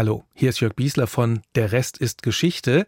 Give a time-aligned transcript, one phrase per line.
[0.00, 2.86] Hallo, hier ist Jörg Biesler von Der Rest ist Geschichte.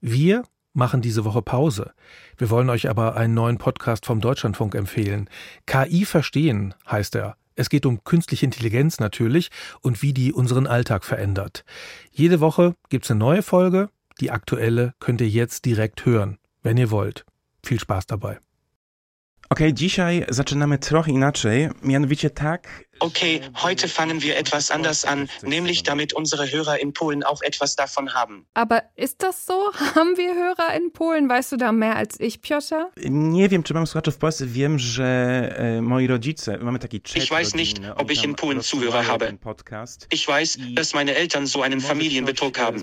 [0.00, 1.92] Wir machen diese Woche Pause.
[2.36, 5.28] Wir wollen euch aber einen neuen Podcast vom Deutschlandfunk empfehlen.
[5.66, 7.36] KI verstehen heißt er.
[7.56, 11.64] Es geht um künstliche Intelligenz natürlich und wie die unseren Alltag verändert.
[12.12, 13.88] Jede Woche gibt's eine neue Folge.
[14.20, 17.26] Die aktuelle könnt ihr jetzt direkt hören, wenn ihr wollt.
[17.64, 18.38] Viel Spaß dabei.
[19.50, 25.82] Okay, dzisiaj zaczynamy trochę inaczej, mianowicie tak, Okay, heute fangen wir etwas anders an, nämlich
[25.82, 28.46] damit unsere Hörer in Polen auch etwas davon haben.
[28.54, 29.72] Aber ist das so?
[29.94, 31.28] Haben wir Hörer in Polen?
[31.28, 32.90] Weißt du da mehr als ich, Piotr?
[32.96, 34.46] Nie wiem, czy mam słuchaczy w Polsce.
[34.46, 35.04] Wiem, że
[35.58, 39.38] e, moi rodzice, mamy taki chat Ich weiß nicht, ob ich in Polen Zuhörer habe.
[40.10, 42.82] Ich weiß, dass meine Eltern so einen Familienbetrug haben.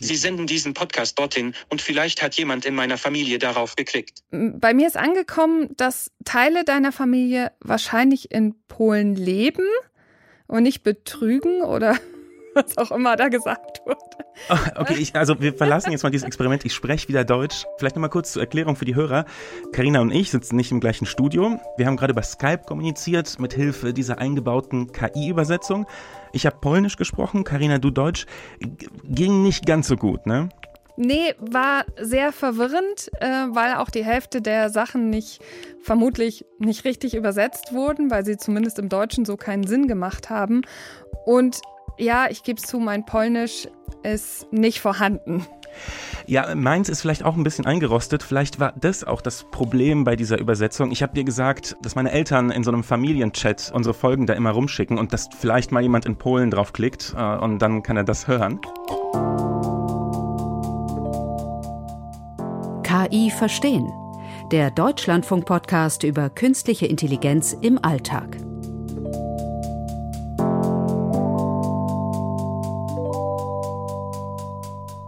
[0.00, 4.22] Sie senden diesen Podcast dorthin und vielleicht hat jemand in meiner Familie darauf geklickt.
[4.30, 9.66] Bei mir ist angekommen, dass Teile deiner Familie wahrscheinlich in Polen leben
[10.46, 11.96] und nicht betrügen oder
[12.54, 13.98] was auch immer da gesagt wurde.
[14.74, 16.64] Okay, ich, also wir verlassen jetzt mal dieses Experiment.
[16.64, 17.64] Ich spreche wieder Deutsch.
[17.78, 19.26] Vielleicht nochmal kurz zur Erklärung für die Hörer.
[19.72, 21.60] Karina und ich sitzen nicht im gleichen Studio.
[21.76, 25.86] Wir haben gerade über Skype kommuniziert mit Hilfe dieser eingebauten KI-Übersetzung.
[26.32, 28.26] Ich habe Polnisch gesprochen, Karina, du Deutsch.
[29.04, 30.48] Ging nicht ganz so gut, ne?
[31.02, 35.40] Nee, war sehr verwirrend, äh, weil auch die Hälfte der Sachen nicht
[35.80, 40.60] vermutlich nicht richtig übersetzt wurden, weil sie zumindest im Deutschen so keinen Sinn gemacht haben.
[41.24, 41.62] Und
[41.96, 43.66] ja, ich gebe es zu, mein Polnisch
[44.02, 45.46] ist nicht vorhanden.
[46.26, 48.22] Ja, meins ist vielleicht auch ein bisschen eingerostet.
[48.22, 50.90] Vielleicht war das auch das Problem bei dieser Übersetzung.
[50.90, 54.50] Ich habe dir gesagt, dass meine Eltern in so einem Familienchat unsere Folgen da immer
[54.50, 58.28] rumschicken und dass vielleicht mal jemand in Polen draufklickt äh, und dann kann er das
[58.28, 58.60] hören.
[62.90, 63.92] KI verstehen.
[64.50, 68.36] Der Deutschlandfunk-Podcast über künstliche Intelligenz im Alltag.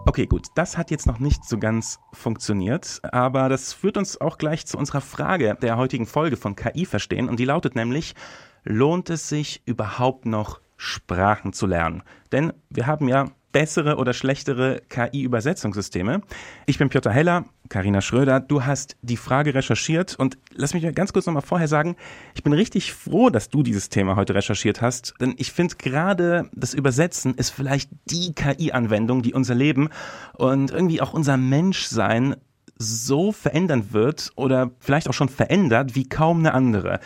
[0.05, 4.37] Okay, gut, das hat jetzt noch nicht so ganz funktioniert, aber das führt uns auch
[4.37, 8.15] gleich zu unserer Frage der heutigen Folge von KI verstehen und die lautet nämlich,
[8.63, 12.03] lohnt es sich überhaupt noch Sprachen zu lernen?
[12.31, 16.21] Denn wir haben ja bessere oder schlechtere KI-Übersetzungssysteme.
[16.65, 18.39] Ich bin Piotr Heller, Karina Schröder.
[18.39, 21.95] Du hast die Frage recherchiert und lass mich ganz kurz nochmal vorher sagen,
[22.35, 26.51] ich bin richtig froh, dass du dieses Thema heute recherchiert hast, denn ich finde gerade
[26.53, 29.89] das Übersetzen ist vielleicht die KI-Anwendung, die unser Leben
[30.37, 32.35] und irgendwie auch unser Menschsein
[32.77, 36.99] so verändern wird oder vielleicht auch schon verändert wie kaum eine andere.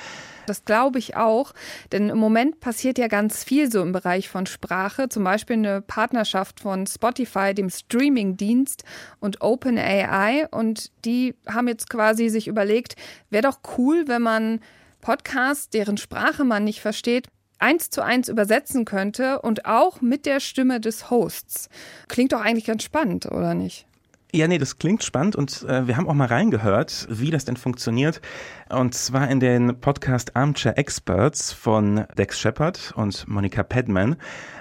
[0.47, 1.53] Das glaube ich auch,
[1.91, 5.81] denn im Moment passiert ja ganz viel so im Bereich von Sprache, zum Beispiel eine
[5.81, 8.83] Partnerschaft von Spotify, dem Streaming-Dienst
[9.19, 12.95] und OpenAI und die haben jetzt quasi sich überlegt,
[13.29, 14.61] wäre doch cool, wenn man
[15.01, 17.27] Podcasts, deren Sprache man nicht versteht,
[17.59, 21.69] eins zu eins übersetzen könnte und auch mit der Stimme des Hosts.
[22.07, 23.85] Klingt doch eigentlich ganz spannend, oder nicht?
[24.33, 27.55] Ja, nee, das klingt spannend und äh, wir haben auch mal reingehört, wie das denn
[27.55, 28.19] funktioniert.
[28.69, 34.17] Und zwar in den Podcast Armchair Experts von Dex Shepard und Monica Padman.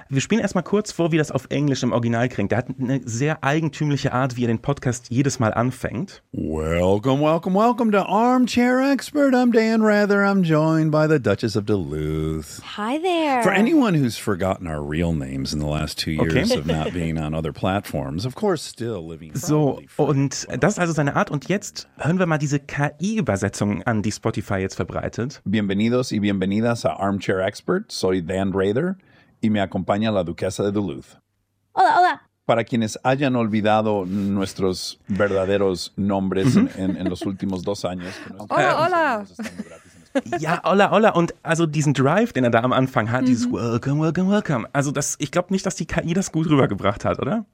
[0.08, 2.52] Wir spielen erstmal kurz vor, wie das auf Englisch im Original klingt.
[2.52, 6.22] Der hat eine sehr eigentümliche Art, wie er den Podcast jedes Mal anfängt.
[6.30, 9.34] Welcome, welcome, welcome to Armchair Expert.
[9.34, 10.24] I'm Dan Rather.
[10.24, 12.62] I'm joined by the Duchess of Duluth.
[12.76, 13.42] Hi there.
[13.42, 16.56] For anyone who's forgotten our real names in the last two years Okay.
[16.56, 19.34] of not being on other platforms, of course, still living.
[19.34, 19.86] So, free.
[19.96, 21.30] und das ist also seine Art.
[21.30, 25.40] Und jetzt hören wir mal diese KI-Übersetzung an, die Spotify jetzt verbreitet.
[25.44, 27.90] Bienvenidos y bienvenidas a Armchair Expert.
[27.90, 28.96] Soy Dan Rather
[29.40, 31.18] y me acompaña la Duquesa de Duluth.
[31.72, 32.22] Hola, hola.
[32.46, 38.14] Para quienes hayan olvidado nuestros verdaderos nombres en, en- en los últimos dos años.
[38.24, 39.26] que Hola, hola.
[40.38, 41.10] Ja, Olla, Olla.
[41.10, 44.68] Und also diesen Drive, den er da am Anfang hat, dieses Welcome, Welcome, Welcome.
[44.72, 47.44] Also das, ich glaube nicht, dass die KI das gut rübergebracht hat, oder?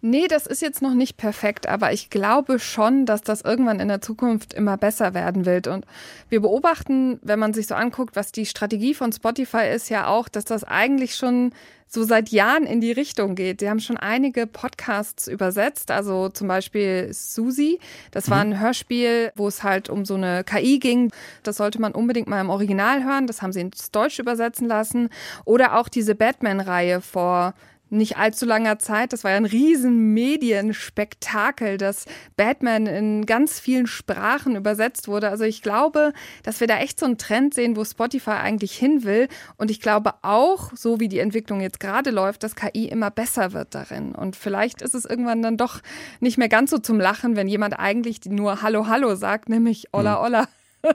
[0.00, 3.88] Nee, das ist jetzt noch nicht perfekt, aber ich glaube schon, dass das irgendwann in
[3.88, 5.66] der Zukunft immer besser werden wird.
[5.66, 5.86] Und
[6.28, 10.28] wir beobachten, wenn man sich so anguckt, was die Strategie von Spotify ist, ja auch,
[10.28, 11.52] dass das eigentlich schon
[11.86, 13.60] so seit Jahren in die Richtung geht.
[13.60, 17.78] Sie haben schon einige Podcasts übersetzt, also zum Beispiel Susi.
[18.10, 21.12] Das war ein Hörspiel, wo es halt um so eine KI ging.
[21.42, 23.26] Das sollte man unbedingt mal im Original hören.
[23.26, 25.08] Das haben sie ins Deutsch übersetzen lassen.
[25.44, 27.54] Oder auch diese Batman-Reihe vor
[27.88, 29.12] nicht allzu langer Zeit.
[29.12, 32.06] Das war ja ein riesen Medienspektakel, dass
[32.36, 35.28] Batman in ganz vielen Sprachen übersetzt wurde.
[35.28, 36.12] Also ich glaube,
[36.42, 39.28] dass wir da echt so einen Trend sehen, wo Spotify eigentlich hin will.
[39.56, 43.52] Und ich glaube auch, so wie die Entwicklung jetzt gerade läuft, dass KI immer besser
[43.52, 44.14] wird darin.
[44.14, 45.80] Und vielleicht ist es irgendwann dann doch
[46.20, 50.22] nicht mehr ganz so zum Lachen, wenn jemand eigentlich nur Hallo, Hallo sagt, nämlich Olla,
[50.22, 50.48] Olla.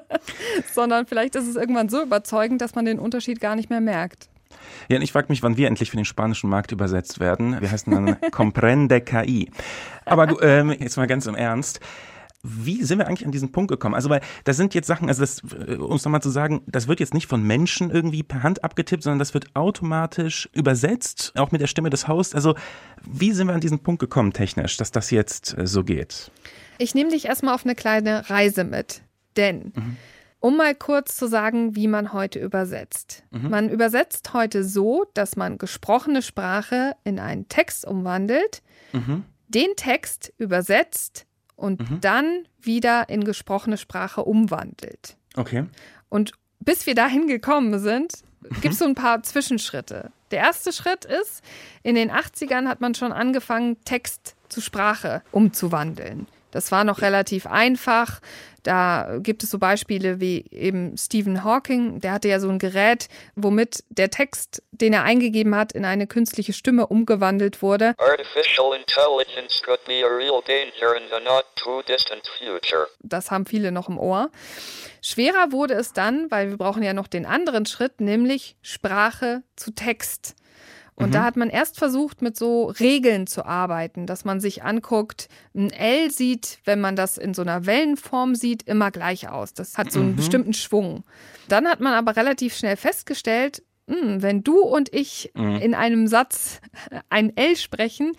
[0.73, 4.30] Sondern vielleicht ist es irgendwann so überzeugend, dass man den Unterschied gar nicht mehr merkt.
[4.89, 7.59] Ja, und ich frage mich, wann wir endlich für den spanischen Markt übersetzt werden.
[7.59, 9.51] Wir heißen dann Comprende KI.
[10.05, 11.79] Aber ähm, jetzt mal ganz im Ernst
[12.43, 13.95] wie sind wir eigentlich an diesen Punkt gekommen?
[13.95, 16.87] Also, weil da sind jetzt Sachen, also das, äh, um es nochmal zu sagen, das
[16.87, 21.51] wird jetzt nicht von Menschen irgendwie per Hand abgetippt, sondern das wird automatisch übersetzt, auch
[21.51, 22.35] mit der Stimme des Hosts.
[22.35, 22.55] Also,
[23.03, 26.31] wie sind wir an diesen Punkt gekommen technisch, dass das jetzt äh, so geht?
[26.77, 29.01] Ich nehme dich erstmal auf eine kleine Reise mit,
[29.37, 29.97] denn mhm.
[30.41, 33.23] Um mal kurz zu sagen, wie man heute übersetzt.
[33.31, 33.49] Mhm.
[33.49, 38.61] Man übersetzt heute so, dass man gesprochene Sprache in einen Text umwandelt,
[38.91, 39.23] mhm.
[39.47, 41.25] den Text übersetzt,
[41.61, 42.01] und mhm.
[42.01, 45.15] dann wieder in gesprochene Sprache umwandelt.
[45.35, 45.65] Okay.
[46.09, 48.13] Und bis wir dahin gekommen sind,
[48.61, 50.11] gibt es so ein paar Zwischenschritte.
[50.31, 51.43] Der erste Schritt ist,
[51.83, 56.27] in den 80ern hat man schon angefangen, Text zu Sprache umzuwandeln.
[56.51, 58.19] Das war noch relativ einfach.
[58.63, 63.07] Da gibt es so Beispiele wie eben Stephen Hawking, der hatte ja so ein Gerät,
[63.35, 67.95] womit der Text, den er eingegeben hat, in eine künstliche Stimme umgewandelt wurde.
[67.97, 72.87] Artificial intelligence could be a real danger in the not too distant future.
[72.99, 74.29] Das haben viele noch im Ohr.
[75.01, 79.71] Schwerer wurde es dann, weil wir brauchen ja noch den anderen Schritt, nämlich Sprache zu
[79.71, 80.35] Text.
[80.95, 81.11] Und mhm.
[81.13, 85.71] da hat man erst versucht, mit so Regeln zu arbeiten, dass man sich anguckt, ein
[85.71, 89.53] L sieht, wenn man das in so einer Wellenform sieht, immer gleich aus.
[89.53, 90.15] Das hat so einen mhm.
[90.17, 91.03] bestimmten Schwung.
[91.47, 93.63] Dann hat man aber relativ schnell festgestellt,
[94.17, 95.55] wenn du und ich mhm.
[95.57, 96.61] in einem Satz
[97.09, 98.13] ein L sprechen,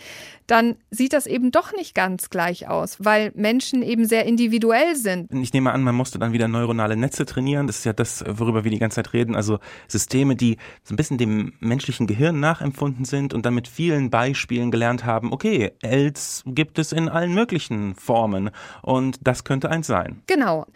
[0.47, 5.33] dann sieht das eben doch nicht ganz gleich aus, weil Menschen eben sehr individuell sind.
[5.33, 7.67] Ich nehme an, man musste dann wieder neuronale Netze trainieren.
[7.67, 9.35] Das ist ja das, worüber wir die ganze Zeit reden.
[9.35, 9.59] Also
[9.89, 14.71] Systeme, die so ein bisschen dem menschlichen Gehirn nachempfunden sind und dann mit vielen Beispielen
[14.71, 18.51] gelernt haben, okay, Ls gibt es in allen möglichen Formen
[18.83, 20.23] und das könnte eins sein.
[20.27, 20.67] Genau.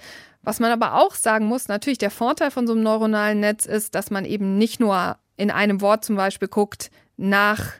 [0.46, 3.96] Was man aber auch sagen muss, natürlich der Vorteil von so einem neuronalen Netz ist,
[3.96, 7.72] dass man eben nicht nur in einem Wort zum Beispiel guckt, nach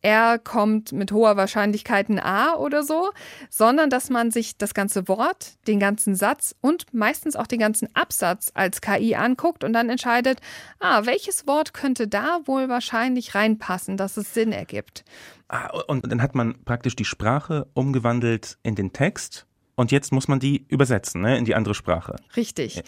[0.00, 3.10] R kommt mit hoher Wahrscheinlichkeit ein A oder so,
[3.50, 7.88] sondern dass man sich das ganze Wort, den ganzen Satz und meistens auch den ganzen
[7.96, 10.38] Absatz als KI anguckt und dann entscheidet,
[10.78, 15.04] ah, welches Wort könnte da wohl wahrscheinlich reinpassen, dass es Sinn ergibt.
[15.48, 20.28] Ah, und dann hat man praktisch die Sprache umgewandelt in den Text und jetzt muss
[20.28, 22.16] man die übersetzen ne, in die andere Sprache.
[22.36, 22.82] Richtig.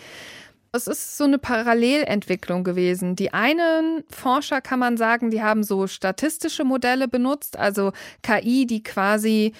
[0.73, 3.17] Es ist so eine Parallelentwicklung gewesen.
[3.17, 7.93] Die einen Forscher kann man sagen, die haben so statistische Modelle benutzt, also
[8.23, 9.53] KI, die quasi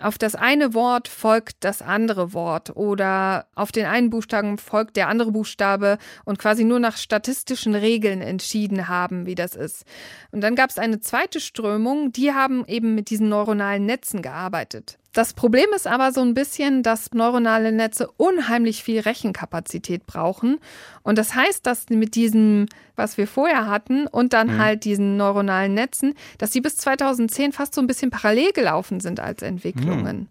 [0.00, 5.08] auf das eine Wort folgt das andere Wort oder auf den einen Buchstaben folgt der
[5.08, 9.84] andere Buchstabe und quasi nur nach statistischen Regeln entschieden haben, wie das ist.
[10.30, 14.98] Und dann gab es eine zweite Strömung, die haben eben mit diesen neuronalen Netzen gearbeitet.
[15.12, 20.58] Das Problem ist aber so ein bisschen, dass neuronale Netze unheimlich viel Rechenkapazität brauchen.
[21.02, 22.66] Und das heißt, dass mit diesem,
[22.96, 24.58] was wir vorher hatten, und dann mhm.
[24.58, 29.20] halt diesen neuronalen Netzen, dass die bis 2010 fast so ein bisschen parallel gelaufen sind
[29.20, 30.16] als Entwicklungen.
[30.16, 30.28] Mhm.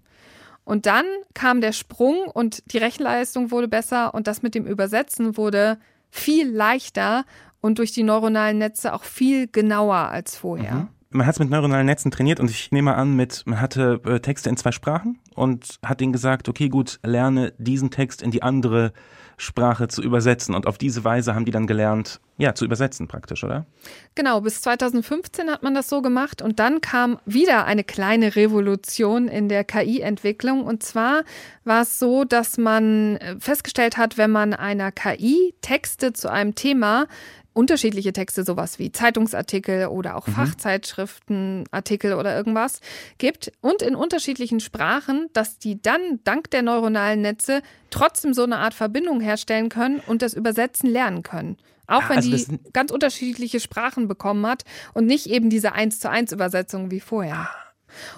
[0.64, 1.06] Und dann
[1.36, 5.78] kam der Sprung und die Rechenleistung wurde besser und das mit dem Übersetzen wurde
[6.10, 7.26] viel leichter
[7.62, 10.74] und durch die neuronalen Netze auch viel genauer als vorher.
[10.74, 14.02] Mhm man hat es mit neuronalen Netzen trainiert und ich nehme an, mit, man hatte
[14.06, 18.32] äh, Texte in zwei Sprachen und hat ihnen gesagt, okay, gut, lerne diesen Text in
[18.32, 18.94] die andere
[19.42, 20.54] Sprache zu übersetzen.
[20.54, 23.66] Und auf diese Weise haben die dann gelernt, ja, zu übersetzen praktisch, oder?
[24.14, 29.28] Genau, bis 2015 hat man das so gemacht und dann kam wieder eine kleine Revolution
[29.28, 30.64] in der KI-Entwicklung.
[30.64, 31.24] Und zwar
[31.64, 36.56] war es so, dass man äh, festgestellt hat, wenn man einer KI Texte zu einem
[36.56, 37.08] Thema
[37.54, 40.34] unterschiedliche Texte, sowas wie Zeitungsartikel oder auch mhm.
[40.34, 42.80] Fachzeitschriftenartikel oder irgendwas
[43.18, 48.58] gibt und in unterschiedlichen Sprachen, dass die dann dank der neuronalen Netze trotzdem so eine
[48.58, 51.58] Art Verbindung herstellen können und das Übersetzen lernen können.
[51.88, 56.00] Auch ah, wenn also die ganz unterschiedliche Sprachen bekommen hat und nicht eben diese 1
[56.00, 57.50] zu 1 Übersetzung wie vorher.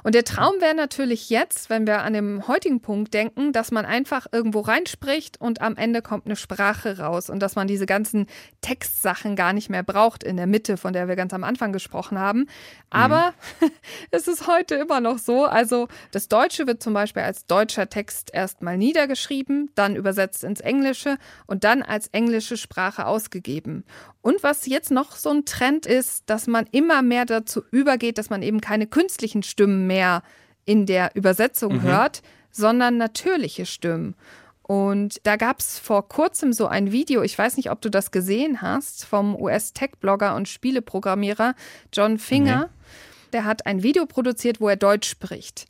[0.03, 3.85] Und der Traum wäre natürlich jetzt, wenn wir an den heutigen Punkt denken, dass man
[3.85, 8.27] einfach irgendwo reinspricht und am Ende kommt eine Sprache raus und dass man diese ganzen
[8.61, 12.19] Textsachen gar nicht mehr braucht in der Mitte, von der wir ganz am Anfang gesprochen
[12.19, 12.47] haben.
[12.89, 13.71] Aber mhm.
[14.11, 15.45] es ist heute immer noch so.
[15.45, 21.17] Also das Deutsche wird zum Beispiel als deutscher Text erstmal niedergeschrieben, dann übersetzt ins Englische
[21.47, 23.83] und dann als englische Sprache ausgegeben.
[24.21, 28.29] Und was jetzt noch so ein Trend ist, dass man immer mehr dazu übergeht, dass
[28.29, 30.23] man eben keine künstlichen Stimmen mehr
[30.65, 31.81] in der Übersetzung mhm.
[31.83, 34.15] hört, sondern natürliche Stimmen.
[34.61, 38.11] Und da gab es vor kurzem so ein Video, ich weiß nicht, ob du das
[38.11, 41.55] gesehen hast, vom US-Tech-Blogger und Spieleprogrammierer
[41.93, 42.67] John Finger.
[42.67, 43.31] Mhm.
[43.31, 45.65] Der hat ein Video produziert, wo er Deutsch spricht.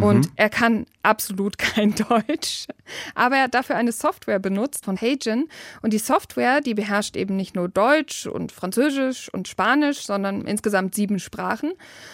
[0.00, 0.32] Und mhm.
[0.36, 2.66] er kann absolut kein Deutsch.
[3.14, 5.48] Aber er hat dafür eine Software benutzt von Hagen.
[5.82, 10.94] Und die Software, die beherrscht eben nicht nur Deutsch und Französisch und Spanisch, sondern insgesamt
[10.94, 11.72] sieben Sprachen.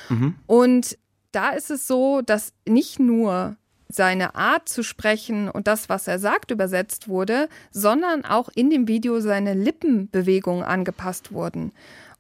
[0.09, 0.35] Mhm.
[0.47, 0.99] Und
[1.37, 3.57] da ist es so, dass nicht nur
[3.89, 8.89] seine Art zu sprechen und das, was er sagt, übersetzt wurde, sondern auch in dem
[8.89, 11.73] Video seine Lippenbewegungen angepasst wurden.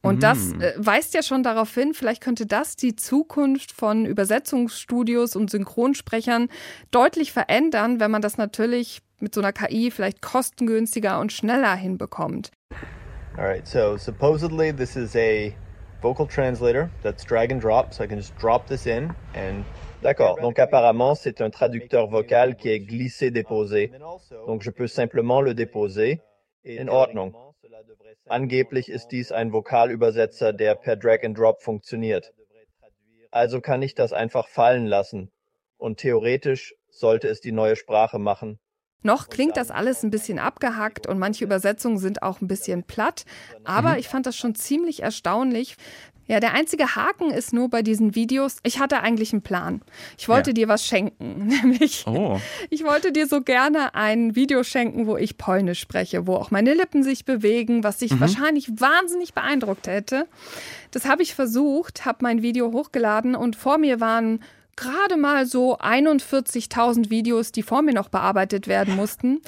[0.02, 0.60] Und das mm.
[0.60, 6.48] äh, weist ja schon darauf hin, vielleicht könnte das die Zukunft von Übersetzungsstudios und Synchronsprechern
[6.92, 12.50] deutlich verändern, wenn man das natürlich mit so einer KI vielleicht kostengünstiger und schneller hinbekommt.
[13.36, 15.52] Alright, so supposedly this is a
[16.02, 19.64] vocal translator that's drag and drop, so I can just drop this in and
[20.02, 20.38] D'accord.
[20.40, 23.90] Donc apparemment, c'est un traducteur vocal qui est glissé-déposé.
[24.46, 26.20] Donc je peux simplement le déposer.
[26.64, 27.32] In Ordnung.
[28.28, 32.32] Angeblich ist dies ein Vokalübersetzer, der per Drag and Drop funktioniert.
[33.30, 35.30] Also kann ich das einfach fallen lassen.
[35.76, 38.58] Und theoretisch sollte es die neue Sprache machen.
[39.02, 43.24] Noch klingt das alles ein bisschen abgehackt und manche Übersetzungen sind auch ein bisschen platt,
[43.64, 43.98] aber mhm.
[43.98, 45.76] ich fand das schon ziemlich erstaunlich,
[46.28, 49.80] ja, der einzige Haken ist nur bei diesen Videos, ich hatte eigentlich einen Plan.
[50.18, 50.54] Ich wollte ja.
[50.54, 52.40] dir was schenken, nämlich oh.
[52.68, 56.74] ich wollte dir so gerne ein Video schenken, wo ich Polnisch spreche, wo auch meine
[56.74, 58.20] Lippen sich bewegen, was dich mhm.
[58.20, 60.26] wahrscheinlich wahnsinnig beeindruckt hätte.
[60.90, 64.40] Das habe ich versucht, habe mein Video hochgeladen und vor mir waren
[64.76, 69.40] gerade mal so 41.000 Videos, die vor mir noch bearbeitet werden mussten.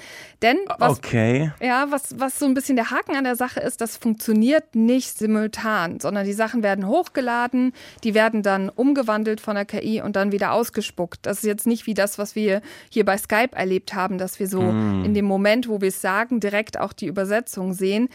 [0.43, 1.53] Denn was, okay.
[1.61, 5.19] ja, was, was so ein bisschen der Haken an der Sache ist, das funktioniert nicht
[5.19, 7.73] simultan, sondern die Sachen werden hochgeladen,
[8.05, 11.21] die werden dann umgewandelt von der KI und dann wieder ausgespuckt.
[11.23, 14.49] Das ist jetzt nicht wie das, was wir hier bei Skype erlebt haben, dass wir
[14.49, 15.05] so mm.
[15.05, 18.09] in dem Moment, wo wir es sagen, direkt auch die Übersetzung sehen.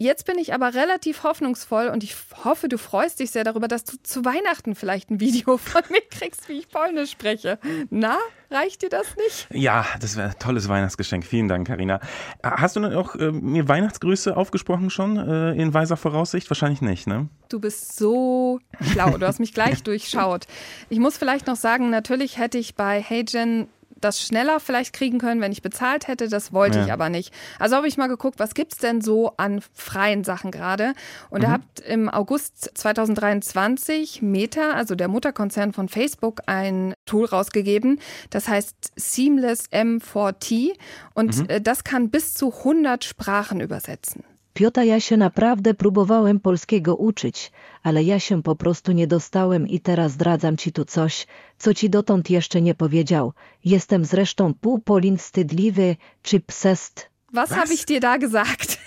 [0.00, 2.14] Jetzt bin ich aber relativ hoffnungsvoll und ich
[2.44, 6.02] hoffe, du freust dich sehr darüber, dass du zu Weihnachten vielleicht ein Video von mir
[6.08, 7.58] kriegst, wie ich Polnisch spreche.
[7.90, 8.16] Na,
[8.48, 9.48] reicht dir das nicht?
[9.50, 11.26] Ja, das wäre ein tolles Weihnachtsgeschenk.
[11.26, 11.98] Vielen Dank, Karina.
[12.44, 16.48] Hast du auch äh, mir Weihnachtsgrüße aufgesprochen schon äh, in weiser Voraussicht?
[16.48, 17.28] Wahrscheinlich nicht, ne?
[17.48, 19.18] Du bist so schlau.
[19.18, 20.46] Du hast mich gleich durchschaut.
[20.90, 23.66] Ich muss vielleicht noch sagen, natürlich hätte ich bei HeyGen
[24.00, 26.28] das schneller vielleicht kriegen können, wenn ich bezahlt hätte.
[26.28, 26.84] Das wollte ja.
[26.86, 27.32] ich aber nicht.
[27.58, 30.94] Also habe ich mal geguckt, was gibt es denn so an freien Sachen gerade?
[31.30, 31.44] Und mhm.
[31.44, 38.00] da habt im August 2023 Meta, also der Mutterkonzern von Facebook, ein Tool rausgegeben.
[38.30, 40.72] Das heißt Seamless M4T.
[41.14, 41.48] Und mhm.
[41.48, 44.24] Äh, das kann bis zu 100 Sprachen übersetzen.
[44.54, 47.52] Piota, ja się naprawdę próbowałem polskiego uczyć,
[47.82, 51.26] ale ja się po prostu nie dostałem i teraz zdradzam ci tu coś,
[51.58, 53.32] co ci dotąd jeszcze nie powiedział.
[53.64, 57.10] Jestem zresztą pół Polin wstydliwy, czy psest.
[57.32, 57.58] Was, Was?
[57.58, 58.78] habe ich dir da gesagt?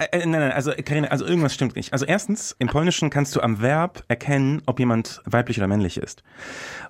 [0.00, 1.92] Äh, äh, nein, nein, also Karina, also irgendwas stimmt nicht.
[1.92, 6.22] Also erstens, im Polnischen kannst du am Verb erkennen, ob jemand weiblich oder männlich ist.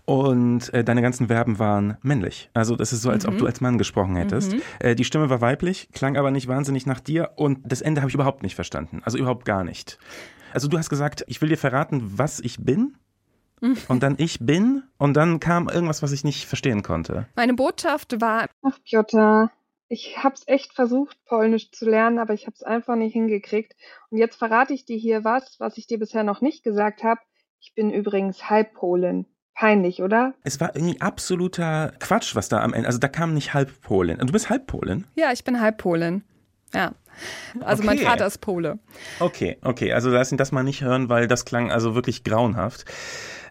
[0.05, 2.51] Und äh, deine ganzen Verben waren männlich.
[2.55, 3.33] Also das ist so, als mhm.
[3.33, 4.53] ob du als Mann gesprochen hättest.
[4.53, 4.63] Mhm.
[4.79, 8.11] Äh, die Stimme war weiblich, klang aber nicht wahnsinnig nach dir und das Ende habe
[8.11, 9.03] ich überhaupt nicht verstanden.
[9.05, 9.99] Also überhaupt gar nicht.
[10.53, 12.97] Also du hast gesagt, ich will dir verraten, was ich bin.
[13.61, 13.77] Mhm.
[13.89, 17.27] Und dann ich bin und dann kam irgendwas, was ich nicht verstehen konnte.
[17.37, 19.51] Meine Botschaft war, ach Piotr,
[19.91, 23.75] ich habe es echt versucht, Polnisch zu lernen, aber ich habe es einfach nicht hingekriegt.
[24.09, 27.21] Und jetzt verrate ich dir hier was, was ich dir bisher noch nicht gesagt habe.
[27.59, 29.27] Ich bin übrigens Halbpolin.
[29.53, 30.33] Peinlich, oder?
[30.45, 32.87] Es war irgendwie absoluter Quatsch, was da am Ende.
[32.87, 34.19] Also da kam nicht Halbpolin.
[34.19, 35.07] Du bist Halbpolin?
[35.17, 36.23] Ja, ich bin Halbpolin.
[36.75, 36.93] Ja.
[37.61, 37.87] Also okay.
[37.87, 38.79] mein Vater ist Pole.
[39.19, 39.93] Okay, okay.
[39.93, 42.85] Also lass ihn das mal nicht hören, weil das klang also wirklich grauenhaft.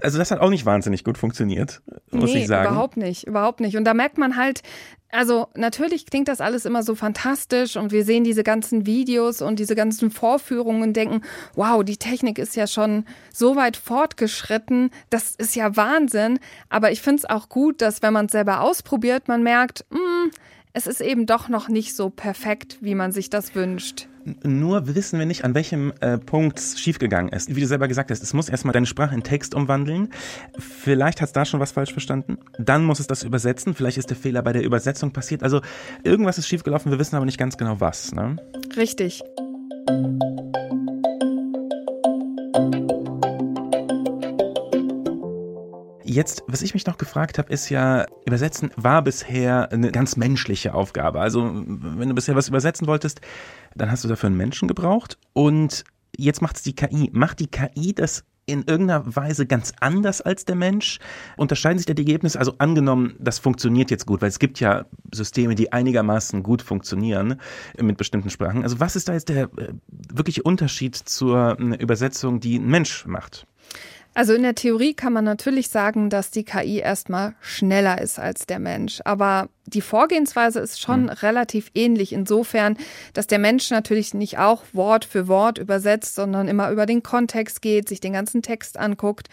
[0.01, 2.71] Also das hat auch nicht wahnsinnig gut funktioniert, muss nee, ich sagen.
[2.71, 3.75] Überhaupt nicht, überhaupt nicht.
[3.75, 4.61] Und da merkt man halt,
[5.11, 9.59] also natürlich klingt das alles immer so fantastisch und wir sehen diese ganzen Videos und
[9.59, 11.21] diese ganzen Vorführungen und denken,
[11.55, 16.39] wow, die Technik ist ja schon so weit fortgeschritten, das ist ja Wahnsinn.
[16.69, 19.99] Aber ich finde es auch gut, dass wenn man es selber ausprobiert, man merkt, mh,
[19.99, 20.31] hm,
[20.79, 24.07] es ist eben doch noch nicht so perfekt, wie man sich das wünscht.
[24.43, 27.53] Nur wissen wir nicht, an welchem äh, Punkt es schiefgegangen ist.
[27.53, 30.07] Wie du selber gesagt hast, es muss erstmal deine Sprache in Text umwandeln.
[30.57, 32.37] Vielleicht hast du da schon was falsch verstanden.
[32.57, 33.73] Dann muss es das übersetzen.
[33.73, 35.43] Vielleicht ist der Fehler bei der Übersetzung passiert.
[35.43, 35.59] Also
[36.03, 38.13] irgendwas ist schiefgelaufen, wir wissen aber nicht ganz genau was.
[38.13, 38.37] Ne?
[38.77, 39.21] Richtig.
[46.09, 50.73] Jetzt, was ich mich noch gefragt habe, ist ja, Übersetzen war bisher eine ganz menschliche
[50.73, 51.21] Aufgabe.
[51.21, 53.21] Also, wenn du bisher was übersetzen wolltest,
[53.75, 55.83] dann hast du dafür einen Menschen gebraucht und
[56.17, 57.11] jetzt macht es die KI.
[57.13, 60.97] Macht die KI das in irgendeiner Weise ganz anders als der Mensch?
[61.37, 62.39] Unterscheiden sich da die Ergebnisse?
[62.39, 67.39] Also angenommen, das funktioniert jetzt gut, weil es gibt ja Systeme, die einigermaßen gut funktionieren
[67.79, 68.63] mit bestimmten Sprachen.
[68.63, 69.73] Also was ist da jetzt der äh,
[70.11, 73.45] wirkliche Unterschied zur äh, Übersetzung, die ein Mensch macht?
[74.19, 78.45] Also in der Theorie kann man natürlich sagen, dass die KI erstmal schneller ist als
[78.45, 78.99] der Mensch.
[79.05, 81.09] Aber die Vorgehensweise ist schon mhm.
[81.09, 82.75] relativ ähnlich insofern,
[83.13, 87.61] dass der Mensch natürlich nicht auch Wort für Wort übersetzt, sondern immer über den Kontext
[87.61, 89.29] geht, sich den ganzen Text anguckt.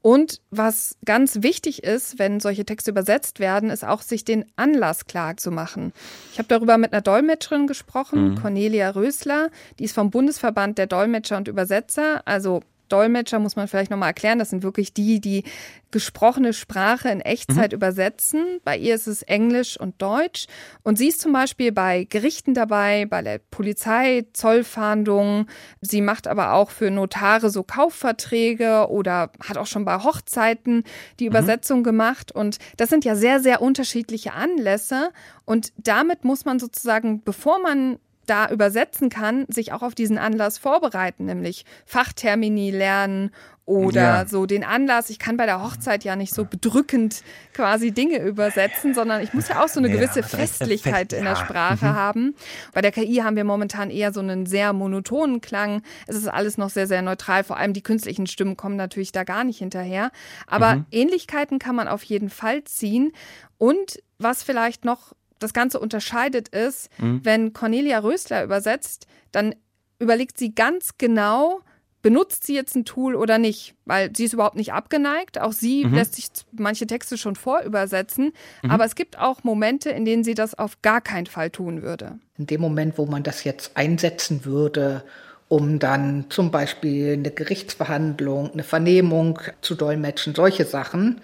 [0.00, 5.04] Und was ganz wichtig ist, wenn solche Texte übersetzt werden, ist auch, sich den Anlass
[5.04, 5.92] klar zu machen.
[6.32, 8.34] Ich habe darüber mit einer Dolmetscherin gesprochen, mhm.
[8.40, 13.90] Cornelia Rösler, die ist vom Bundesverband der Dolmetscher und Übersetzer, also Dolmetscher muss man vielleicht
[13.90, 14.38] nochmal erklären.
[14.38, 15.44] Das sind wirklich die, die
[15.90, 17.76] gesprochene Sprache in Echtzeit mhm.
[17.76, 18.60] übersetzen.
[18.64, 20.46] Bei ihr ist es Englisch und Deutsch.
[20.82, 25.46] Und sie ist zum Beispiel bei Gerichten dabei, bei der Polizei, Zollfahndungen.
[25.80, 30.84] Sie macht aber auch für Notare so Kaufverträge oder hat auch schon bei Hochzeiten
[31.18, 31.30] die mhm.
[31.30, 32.32] Übersetzung gemacht.
[32.32, 35.10] Und das sind ja sehr, sehr unterschiedliche Anlässe.
[35.44, 37.98] Und damit muss man sozusagen, bevor man
[38.30, 43.32] da übersetzen kann, sich auch auf diesen Anlass vorbereiten, nämlich Fachtermini lernen
[43.70, 44.26] oder ja.
[44.26, 45.10] so den Anlass.
[45.10, 47.22] Ich kann bei der Hochzeit ja nicht so bedrückend
[47.52, 51.36] quasi Dinge übersetzen, sondern ich muss ja auch so eine gewisse ja, Festlichkeit in der
[51.36, 51.94] Sprache mhm.
[51.94, 52.34] haben.
[52.72, 55.82] Bei der KI haben wir momentan eher so einen sehr monotonen Klang.
[56.08, 57.44] Es ist alles noch sehr, sehr neutral.
[57.44, 60.10] Vor allem die künstlichen Stimmen kommen natürlich da gar nicht hinterher.
[60.48, 60.86] Aber mhm.
[60.90, 63.12] Ähnlichkeiten kann man auf jeden Fall ziehen.
[63.56, 67.20] Und was vielleicht noch das Ganze unterscheidet, ist, mhm.
[67.24, 69.54] wenn Cornelia Rösler übersetzt, dann
[69.98, 71.60] überlegt sie ganz genau,
[72.02, 75.38] benutzt sie jetzt ein Tool oder nicht, weil sie ist überhaupt nicht abgeneigt.
[75.38, 75.94] Auch sie mhm.
[75.94, 78.32] lässt sich manche Texte schon vorübersetzen,
[78.62, 78.70] mhm.
[78.70, 82.18] aber es gibt auch Momente, in denen sie das auf gar keinen Fall tun würde.
[82.38, 85.04] In dem Moment, wo man das jetzt einsetzen würde,
[85.48, 91.20] um dann zum Beispiel eine Gerichtsverhandlung, eine Vernehmung zu dolmetschen, solche Sachen,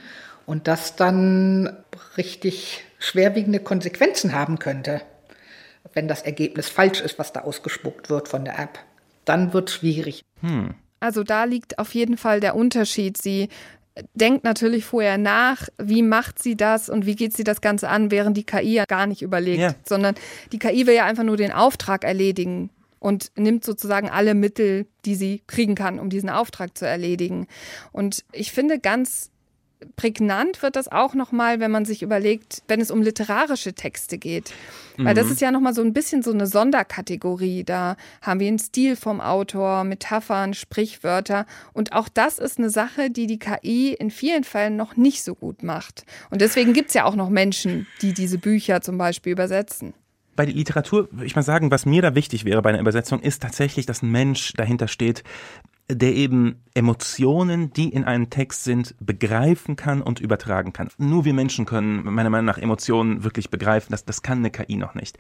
[0.46, 1.76] und das dann
[2.16, 5.02] richtig schwerwiegende Konsequenzen haben könnte,
[5.94, 8.78] wenn das Ergebnis falsch ist, was da ausgespuckt wird von der App.
[9.25, 10.25] Dann wird es schwierig.
[10.40, 10.75] Hm.
[11.00, 13.16] Also da liegt auf jeden Fall der Unterschied.
[13.16, 13.48] Sie
[14.14, 18.10] denkt natürlich vorher nach, wie macht sie das und wie geht sie das Ganze an,
[18.10, 19.75] während die KI ja gar nicht überlegt, ja.
[19.84, 20.14] sondern
[20.52, 25.14] die KI will ja einfach nur den Auftrag erledigen und nimmt sozusagen alle Mittel, die
[25.14, 27.46] sie kriegen kann, um diesen Auftrag zu erledigen.
[27.92, 29.30] Und ich finde ganz
[29.97, 34.53] prägnant wird das auch nochmal, wenn man sich überlegt, wenn es um literarische Texte geht.
[34.98, 35.33] Weil das mhm.
[35.33, 37.64] ist ja nochmal so ein bisschen so eine Sonderkategorie.
[37.64, 41.46] Da haben wir einen Stil vom Autor, Metaphern, Sprichwörter.
[41.74, 45.35] Und auch das ist eine Sache, die die KI in vielen Fällen noch nicht so
[45.35, 46.07] gut macht.
[46.31, 49.92] Und deswegen gibt es ja auch noch Menschen, die diese Bücher zum Beispiel übersetzen
[50.37, 53.20] bei der Literatur würde ich mal sagen, was mir da wichtig wäre bei einer Übersetzung,
[53.20, 55.24] ist tatsächlich, dass ein Mensch dahinter steht,
[55.88, 60.88] der eben Emotionen, die in einem Text sind, begreifen kann und übertragen kann.
[60.99, 63.92] Nur wir Menschen können meiner Meinung nach Emotionen wirklich begreifen.
[63.92, 65.18] Das, das kann eine KI noch nicht.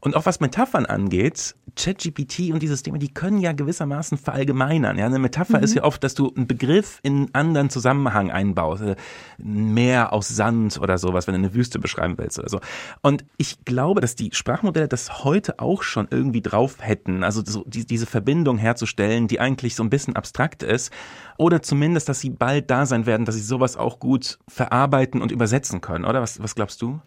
[0.00, 4.98] Und auch was Metaphern angeht, ChatGPT und die Systeme, die können ja gewissermaßen verallgemeinern.
[4.98, 5.64] Ja, eine Metapher mhm.
[5.64, 8.82] ist ja oft, dass du einen Begriff in einen anderen Zusammenhang einbaust.
[8.82, 12.60] Ein Meer aus Sand oder sowas, wenn du eine Wüste beschreiben willst oder so.
[13.02, 17.22] Und ich glaube, dass die Sprachmodelle das heute auch schon irgendwie drauf hätten.
[17.22, 20.92] Also so die, diese Verbindung herzustellen, die eigentlich so ein bisschen abstrakt ist.
[21.36, 25.30] Oder zumindest, dass sie bald da sein werden, dass sie sowas auch gut verarbeiten und
[25.32, 26.20] übersetzen können, oder?
[26.20, 27.00] Was, was glaubst du?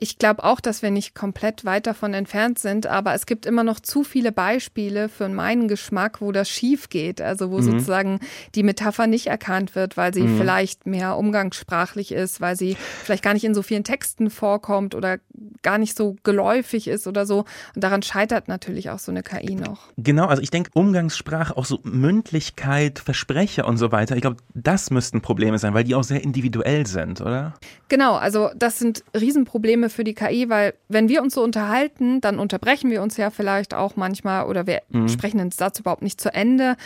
[0.00, 3.64] Ich glaube auch, dass wir nicht komplett weit davon entfernt sind, aber es gibt immer
[3.64, 7.20] noch zu viele Beispiele für meinen Geschmack, wo das schief geht.
[7.20, 7.62] Also wo mhm.
[7.62, 8.20] sozusagen
[8.54, 10.38] die Metapher nicht erkannt wird, weil sie mhm.
[10.38, 15.18] vielleicht mehr umgangssprachlich ist, weil sie vielleicht gar nicht in so vielen Texten vorkommt oder
[15.62, 17.44] gar nicht so geläufig ist oder so.
[17.74, 19.80] Und daran scheitert natürlich auch so eine KI noch.
[19.96, 24.90] Genau, also ich denke, Umgangssprache, auch so Mündlichkeit, Versprecher und so weiter, ich glaube, das
[24.90, 27.54] müssten Probleme sein, weil die auch sehr individuell sind, oder?
[27.88, 32.38] Genau, also das sind Riesenprobleme für die KI, weil wenn wir uns so unterhalten, dann
[32.38, 35.08] unterbrechen wir uns ja vielleicht auch manchmal oder wir mhm.
[35.08, 36.76] sprechen den Satz überhaupt nicht zu Ende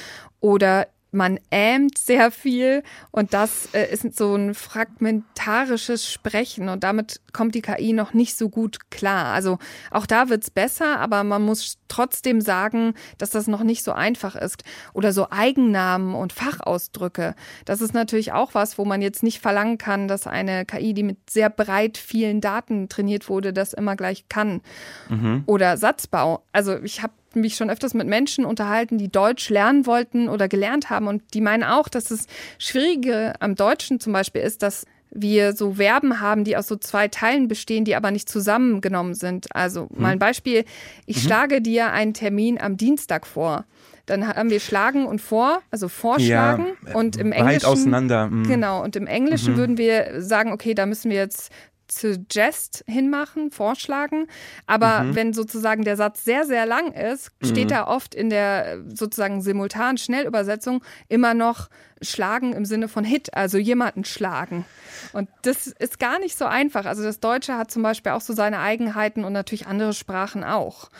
[0.41, 7.21] oder man ähmt sehr viel und das äh, ist so ein fragmentarisches Sprechen und damit
[7.33, 9.33] kommt die KI noch nicht so gut klar.
[9.35, 9.59] Also
[9.91, 14.35] auch da wird's besser, aber man muss trotzdem sagen, dass das noch nicht so einfach
[14.35, 14.65] ist.
[14.95, 17.35] Oder so Eigennamen und Fachausdrücke.
[17.67, 21.03] Das ist natürlich auch was, wo man jetzt nicht verlangen kann, dass eine KI, die
[21.03, 24.63] mit sehr breit vielen Daten trainiert wurde, das immer gleich kann.
[25.11, 25.43] Mhm.
[25.45, 26.45] Oder Satzbau.
[26.53, 30.91] Also ich habe mich schon öfters mit Menschen unterhalten, die Deutsch lernen wollten oder gelernt
[30.91, 32.27] haben und die meinen auch, dass das
[32.59, 37.09] Schwierige am Deutschen zum Beispiel ist, dass wir so Verben haben, die aus so zwei
[37.09, 39.55] Teilen bestehen, die aber nicht zusammengenommen sind.
[39.55, 40.19] Also mal ein.
[40.19, 40.65] Beispiel.
[41.07, 41.21] Ich mhm.
[41.21, 43.65] schlage dir einen Termin am Dienstag vor.
[44.07, 48.27] Dann haben wir schlagen und vor, also vorschlagen ja, und im Englischen weit auseinander.
[48.27, 48.49] Mhm.
[48.49, 49.59] Genau und im Englischen mhm.
[49.59, 51.53] würden wir sagen, okay, da müssen wir jetzt
[51.91, 54.27] suggest hinmachen, vorschlagen.
[54.67, 55.15] Aber mhm.
[55.15, 57.69] wenn sozusagen der Satz sehr, sehr lang ist, steht mhm.
[57.69, 61.69] da oft in der sozusagen simultanen Schnellübersetzung immer noch
[62.01, 64.65] schlagen im Sinne von Hit, also jemanden schlagen.
[65.13, 66.87] Und das ist gar nicht so einfach.
[66.87, 70.91] Also das Deutsche hat zum Beispiel auch so seine Eigenheiten und natürlich andere Sprachen auch.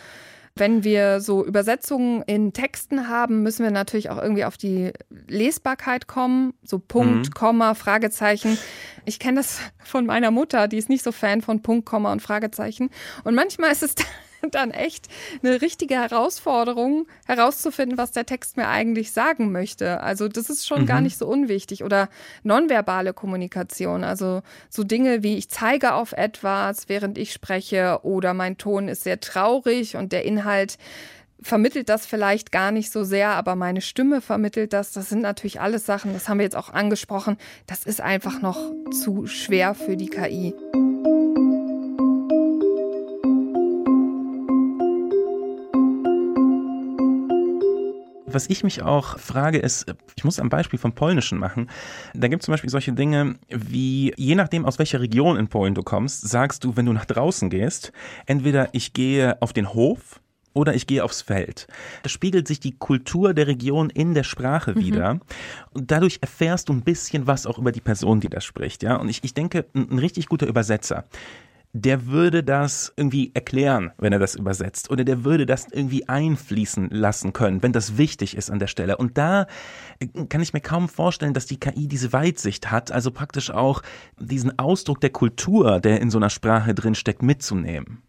[0.55, 4.91] Wenn wir so Übersetzungen in Texten haben, müssen wir natürlich auch irgendwie auf die
[5.27, 6.53] Lesbarkeit kommen.
[6.63, 7.33] So Punkt, mhm.
[7.33, 8.59] Komma, Fragezeichen.
[9.05, 12.21] Ich kenne das von meiner Mutter, die ist nicht so Fan von Punkt, Komma und
[12.21, 12.91] Fragezeichen.
[13.23, 13.95] Und manchmal ist es
[14.51, 15.07] dann echt
[15.41, 20.01] eine richtige Herausforderung, herauszufinden, was der Text mir eigentlich sagen möchte.
[20.01, 20.85] Also das ist schon mhm.
[20.85, 21.83] gar nicht so unwichtig.
[21.83, 22.09] Oder
[22.43, 28.57] nonverbale Kommunikation, also so Dinge wie ich zeige auf etwas, während ich spreche, oder mein
[28.57, 30.77] Ton ist sehr traurig und der Inhalt
[31.43, 34.93] vermittelt das vielleicht gar nicht so sehr, aber meine Stimme vermittelt das.
[34.93, 37.37] Das sind natürlich alles Sachen, das haben wir jetzt auch angesprochen.
[37.67, 40.53] Das ist einfach noch zu schwer für die KI.
[48.33, 51.69] Was ich mich auch frage, ist, ich muss ein Beispiel vom Polnischen machen.
[52.13, 55.75] Da gibt es zum Beispiel solche Dinge wie, je nachdem, aus welcher Region in Polen
[55.75, 57.91] du kommst, sagst du, wenn du nach draußen gehst,
[58.25, 60.19] entweder ich gehe auf den Hof
[60.53, 61.67] oder ich gehe aufs Feld.
[62.03, 64.79] Da spiegelt sich die Kultur der Region in der Sprache mhm.
[64.79, 65.19] wieder.
[65.71, 68.83] Und dadurch erfährst du ein bisschen was auch über die Person, die das spricht.
[68.83, 68.95] Ja?
[68.95, 71.05] Und ich, ich denke, ein, ein richtig guter Übersetzer
[71.73, 74.91] der würde das irgendwie erklären, wenn er das übersetzt.
[74.91, 78.97] Oder der würde das irgendwie einfließen lassen können, wenn das wichtig ist an der Stelle.
[78.97, 79.47] Und da
[79.99, 83.81] äh, kann ich mir kaum vorstellen, dass die KI diese Weitsicht hat, also praktisch auch
[84.19, 88.03] diesen Ausdruck der Kultur, der in so einer Sprache drinsteckt, mitzunehmen.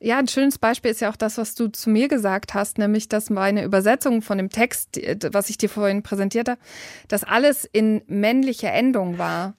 [0.00, 3.08] Ja, ein schönes Beispiel ist ja auch das, was du zu mir gesagt hast, nämlich,
[3.08, 4.98] dass meine Übersetzung von dem Text,
[5.30, 6.60] was ich dir vorhin präsentiert habe,
[7.08, 9.54] dass alles in männlicher Endung war.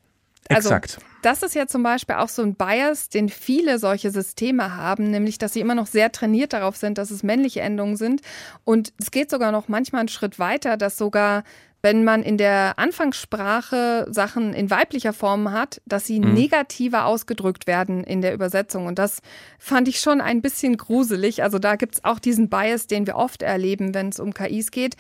[0.50, 1.00] Also, Exakt.
[1.24, 5.38] Das ist ja zum Beispiel auch so ein Bias, den viele solche Systeme haben, nämlich
[5.38, 8.22] dass sie immer noch sehr trainiert darauf sind, dass es männliche Endungen sind.
[8.66, 11.44] Und es geht sogar noch manchmal einen Schritt weiter, dass sogar
[11.86, 16.34] wenn man in der Anfangssprache Sachen in weiblicher Form hat, dass sie mhm.
[16.34, 18.86] negativer ausgedrückt werden in der Übersetzung.
[18.86, 19.20] Und das
[19.60, 21.44] fand ich schon ein bisschen gruselig.
[21.44, 24.72] Also da gibt es auch diesen Bias, den wir oft erleben, wenn es um KIs
[24.72, 24.96] geht.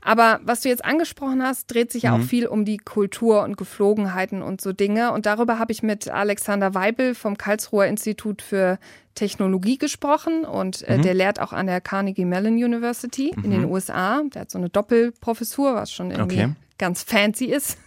[0.00, 2.22] Aber was du jetzt angesprochen hast, dreht sich ja mhm.
[2.22, 5.10] auch viel um die Kultur und Geflogenheiten und so Dinge.
[5.10, 8.78] Und darüber habe ich mit Alexander Weibel vom Karlsruher Institut für
[9.14, 11.02] Technologie gesprochen und äh, mhm.
[11.02, 13.44] der lehrt auch an der Carnegie Mellon University mhm.
[13.44, 13.72] in den mhm.
[13.72, 14.22] USA.
[14.32, 16.52] Der hat so eine Doppelprofessur, was schon irgendwie okay.
[16.78, 17.78] ganz fancy ist.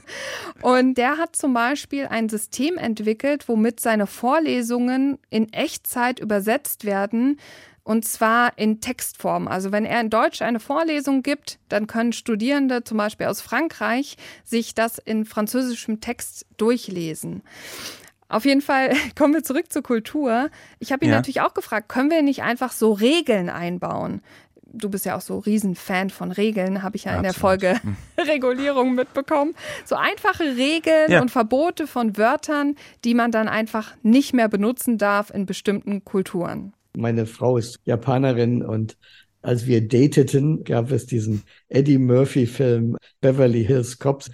[0.62, 7.40] Und der hat zum Beispiel ein System entwickelt, womit seine Vorlesungen in Echtzeit übersetzt werden.
[7.84, 9.48] Und zwar in Textform.
[9.48, 14.18] Also wenn er in Deutsch eine Vorlesung gibt, dann können Studierende zum Beispiel aus Frankreich
[14.44, 17.42] sich das in französischem Text durchlesen.
[18.30, 20.50] Auf jeden Fall kommen wir zurück zur Kultur.
[20.80, 21.18] Ich habe ihn ja.
[21.18, 24.22] natürlich auch gefragt, können wir nicht einfach so Regeln einbauen?
[24.74, 27.26] Du bist ja auch so Riesenfan von Regeln, habe ich ja Absolut.
[27.26, 27.98] in der Folge hm.
[28.26, 29.54] Regulierung mitbekommen.
[29.84, 31.22] So einfache Regeln ja.
[31.22, 36.74] und Verbote von Wörtern, die man dann einfach nicht mehr benutzen darf in bestimmten Kulturen.
[36.96, 38.98] Meine Frau ist Japanerin und
[39.42, 44.30] als wir dateten, gab es diesen Eddie Murphy-Film Beverly Hills Cops.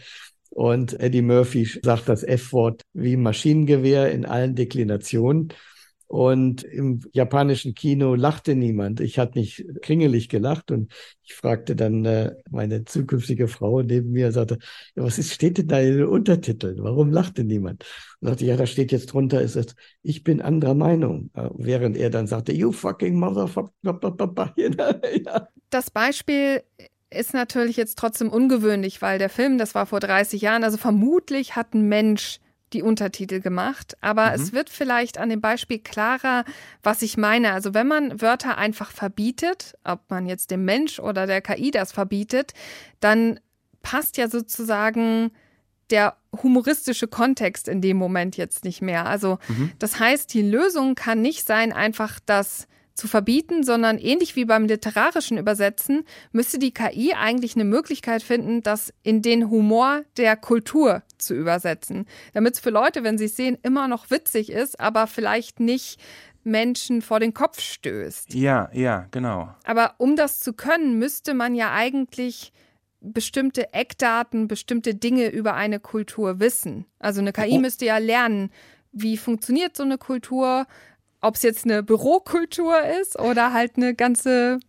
[0.50, 5.54] Und Eddie Murphy sagt das F-Wort wie Maschinengewehr in allen Deklinationen.
[6.08, 9.02] Und im japanischen Kino lachte niemand.
[9.02, 10.92] Ich hatte nicht kringelig gelacht und
[11.22, 14.58] ich fragte dann äh, meine zukünftige Frau neben mir, sagte,
[14.96, 16.78] ja, was ist, steht denn da in den Untertiteln?
[16.80, 17.84] Warum lachte niemand?
[18.22, 21.30] Und sagte, ja, da steht jetzt drunter, ist es, ich bin anderer Meinung.
[21.34, 23.74] Äh, während er dann sagte, you fucking motherfucker.
[25.70, 26.62] Das Beispiel
[27.10, 31.58] ist natürlich jetzt trotzdem ungewöhnlich, weil der Film, das war vor 30 Jahren, also vermutlich
[31.58, 32.40] hat ein Mensch
[32.74, 34.36] die Untertitel gemacht, aber mhm.
[34.36, 36.44] es wird vielleicht an dem Beispiel klarer,
[36.84, 37.54] was ich meine.
[37.54, 41.92] Also wenn man Wörter einfach verbietet, ob man jetzt dem Mensch oder der KI das
[41.92, 42.54] verbietet,
[43.00, 43.40] dann
[43.82, 45.32] passt ja sozusagen
[45.90, 49.06] der humoristische Kontext in dem Moment jetzt nicht mehr.
[49.06, 49.72] Also mhm.
[49.80, 54.66] das heißt, die Lösung kann nicht sein, einfach das zu verbieten, sondern ähnlich wie beim
[54.66, 61.04] literarischen Übersetzen müsste die KI eigentlich eine Möglichkeit finden, das in den Humor der Kultur
[61.18, 65.08] zu übersetzen, damit es für Leute, wenn sie es sehen, immer noch witzig ist, aber
[65.08, 66.00] vielleicht nicht
[66.44, 68.34] Menschen vor den Kopf stößt.
[68.34, 69.54] Ja, ja, genau.
[69.66, 72.52] Aber um das zu können, müsste man ja eigentlich
[73.00, 76.86] bestimmte Eckdaten, bestimmte Dinge über eine Kultur wissen.
[77.00, 77.60] Also eine KI oh.
[77.60, 78.50] müsste ja lernen,
[78.92, 80.66] wie funktioniert so eine Kultur,
[81.28, 84.60] ob es jetzt eine Bürokultur ist oder halt eine ganze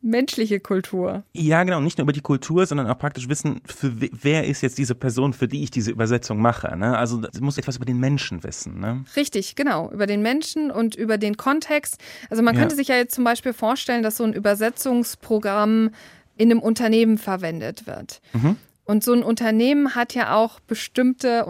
[0.00, 1.24] menschliche Kultur.
[1.32, 4.78] Ja, genau, nicht nur über die Kultur, sondern auch praktisch wissen, für wer ist jetzt
[4.78, 6.76] diese Person, für die ich diese Übersetzung mache.
[6.76, 6.96] Ne?
[6.96, 8.78] Also es muss etwas über den Menschen wissen.
[8.78, 9.04] Ne?
[9.16, 11.98] Richtig, genau, über den Menschen und über den Kontext.
[12.30, 12.60] Also man ja.
[12.60, 15.90] könnte sich ja jetzt zum Beispiel vorstellen, dass so ein Übersetzungsprogramm
[16.36, 18.20] in einem Unternehmen verwendet wird.
[18.32, 18.56] Mhm.
[18.84, 21.44] Und so ein Unternehmen hat ja auch bestimmte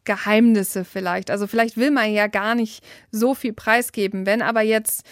[0.00, 1.30] Unternehmensgeheimnisse vielleicht.
[1.30, 4.26] Also vielleicht will man ja gar nicht so viel preisgeben.
[4.26, 5.04] Wenn aber jetzt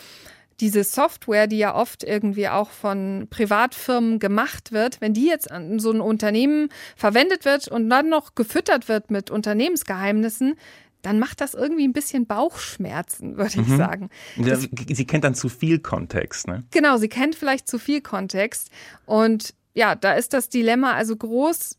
[0.61, 5.79] diese Software, die ja oft irgendwie auch von Privatfirmen gemacht wird, wenn die jetzt an
[5.79, 10.57] so ein Unternehmen verwendet wird und dann noch gefüttert wird mit Unternehmensgeheimnissen,
[11.03, 13.77] dann macht das irgendwie ein bisschen Bauchschmerzen, würde ich mhm.
[13.77, 14.11] sagen.
[14.37, 16.65] Das, sie kennt dann zu viel Kontext, ne?
[16.73, 18.71] Genau, sie kennt vielleicht zu viel Kontext.
[19.07, 21.79] Und ja, da ist das Dilemma also groß.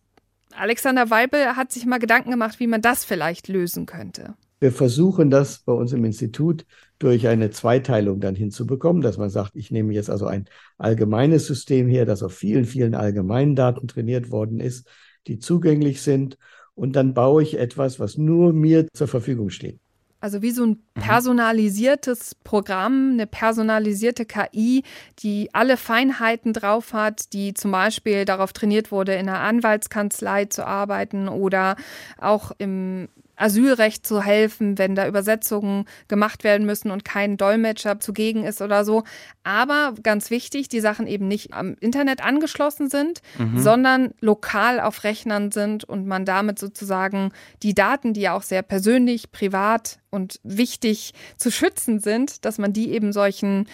[0.55, 4.35] Alexander Weibel hat sich mal Gedanken gemacht, wie man das vielleicht lösen könnte.
[4.59, 6.65] Wir versuchen das bei uns im Institut
[6.97, 11.87] durch eine Zweiteilung dann hinzubekommen, dass man sagt, ich nehme jetzt also ein allgemeines System
[11.87, 14.89] her, das auf vielen, vielen allgemeinen Daten trainiert worden ist,
[15.27, 16.37] die zugänglich sind.
[16.73, 19.79] Und dann baue ich etwas, was nur mir zur Verfügung steht.
[20.21, 21.01] Also wie so ein mhm.
[21.01, 24.83] personalisiertes Programm, eine personalisierte KI,
[25.19, 30.65] die alle Feinheiten drauf hat, die zum Beispiel darauf trainiert wurde, in einer Anwaltskanzlei zu
[30.65, 31.75] arbeiten oder
[32.17, 33.07] auch im
[33.39, 38.83] Asylrecht zu helfen, wenn da Übersetzungen gemacht werden müssen und kein Dolmetscher zugegen ist oder
[38.83, 39.03] so.
[39.43, 43.59] Aber ganz wichtig, die Sachen eben nicht am Internet angeschlossen sind, mhm.
[43.59, 47.31] sondern lokal auf Rechnern sind und man damit sozusagen
[47.63, 52.73] die Daten, die ja auch sehr persönlich, privat und wichtig zu schützen sind, dass man
[52.73, 53.67] die eben solchen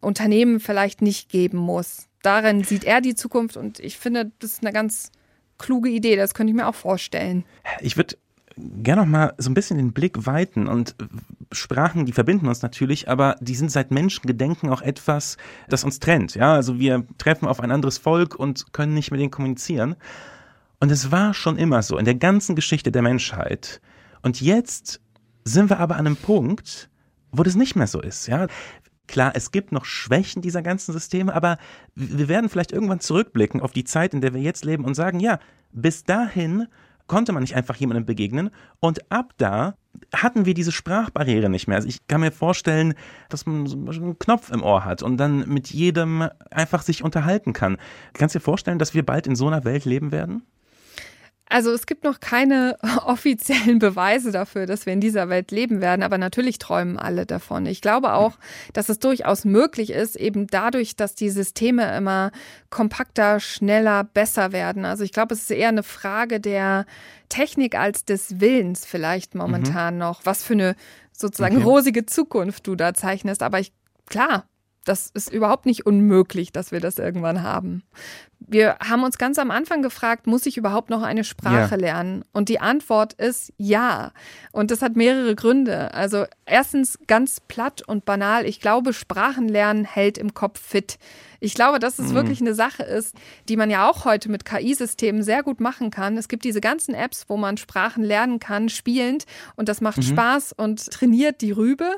[0.00, 2.08] Unternehmen vielleicht nicht geben muss.
[2.22, 5.10] Darin sieht er die Zukunft und ich finde, das ist eine ganz
[5.58, 6.16] kluge Idee.
[6.16, 7.44] Das könnte ich mir auch vorstellen.
[7.80, 8.16] Ich würde
[8.56, 10.94] gerne noch mal so ein bisschen den Blick weiten und
[11.52, 15.36] Sprachen, die verbinden uns natürlich, aber die sind seit Menschengedenken auch etwas,
[15.68, 16.34] das uns trennt.
[16.34, 19.96] Ja, also wir treffen auf ein anderes Volk und können nicht mit denen kommunizieren.
[20.80, 23.80] Und es war schon immer so in der ganzen Geschichte der Menschheit.
[24.22, 25.00] Und jetzt
[25.44, 26.88] sind wir aber an einem Punkt,
[27.32, 28.26] wo das nicht mehr so ist.
[28.26, 28.46] Ja,
[29.10, 31.58] Klar, es gibt noch Schwächen dieser ganzen Systeme, aber
[31.96, 35.18] wir werden vielleicht irgendwann zurückblicken auf die Zeit, in der wir jetzt leben und sagen,
[35.18, 35.40] ja,
[35.72, 36.68] bis dahin
[37.10, 38.50] konnte man nicht einfach jemandem begegnen.
[38.78, 39.74] Und ab da
[40.14, 41.76] hatten wir diese Sprachbarriere nicht mehr.
[41.76, 42.94] Also ich kann mir vorstellen,
[43.28, 47.52] dass man so einen Knopf im Ohr hat und dann mit jedem einfach sich unterhalten
[47.52, 47.78] kann.
[48.12, 50.44] Kannst du dir vorstellen, dass wir bald in so einer Welt leben werden?
[51.50, 56.02] Also es gibt noch keine offiziellen Beweise dafür, dass wir in dieser Welt leben werden,
[56.02, 57.66] aber natürlich träumen alle davon.
[57.66, 58.38] Ich glaube auch,
[58.72, 62.30] dass es durchaus möglich ist, eben dadurch, dass die Systeme immer
[62.70, 64.84] kompakter, schneller, besser werden.
[64.84, 66.86] Also ich glaube, es ist eher eine Frage der
[67.28, 70.00] Technik als des Willens vielleicht momentan mhm.
[70.00, 70.76] noch, was für eine
[71.12, 71.64] sozusagen okay.
[71.64, 73.42] rosige Zukunft du da zeichnest.
[73.42, 73.72] Aber ich,
[74.06, 74.44] klar,
[74.84, 77.82] das ist überhaupt nicht unmöglich, dass wir das irgendwann haben.
[78.46, 81.76] Wir haben uns ganz am Anfang gefragt, muss ich überhaupt noch eine Sprache ja.
[81.76, 82.24] lernen?
[82.32, 84.12] Und die Antwort ist ja.
[84.50, 85.94] Und das hat mehrere Gründe.
[85.94, 88.46] Also erstens ganz platt und banal.
[88.46, 90.98] Ich glaube, Sprachenlernen hält im Kopf fit.
[91.42, 92.16] Ich glaube, dass es mhm.
[92.16, 93.16] wirklich eine Sache ist,
[93.48, 96.18] die man ja auch heute mit KI-Systemen sehr gut machen kann.
[96.18, 99.24] Es gibt diese ganzen Apps, wo man Sprachen lernen kann, spielend
[99.56, 100.02] und das macht mhm.
[100.02, 101.96] Spaß und trainiert die Rübe.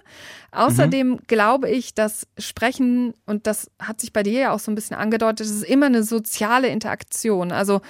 [0.52, 1.20] Außerdem mhm.
[1.26, 4.96] glaube ich, dass Sprechen, und das hat sich bei dir ja auch so ein bisschen
[4.96, 6.31] angedeutet, es ist immer eine soziale
[6.68, 7.52] Interaktion.
[7.52, 7.80] Also